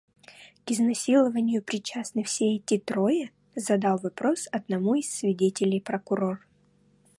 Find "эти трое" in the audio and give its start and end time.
2.55-3.29